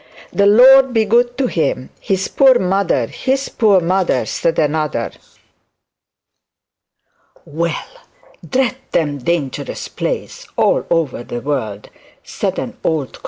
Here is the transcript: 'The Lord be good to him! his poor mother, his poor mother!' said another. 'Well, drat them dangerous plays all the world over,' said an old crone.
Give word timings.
'The 0.33 0.47
Lord 0.47 0.93
be 0.95 1.05
good 1.05 1.37
to 1.37 1.45
him! 1.45 1.91
his 1.99 2.27
poor 2.27 2.57
mother, 2.57 3.05
his 3.05 3.49
poor 3.49 3.79
mother!' 3.79 4.25
said 4.25 4.57
another. 4.57 5.11
'Well, 7.45 7.87
drat 8.43 8.77
them 8.93 9.19
dangerous 9.19 9.87
plays 9.89 10.47
all 10.57 10.81
the 10.81 10.95
world 10.95 11.31
over,' 11.31 11.81
said 12.23 12.57
an 12.57 12.77
old 12.83 13.11
crone. 13.13 13.19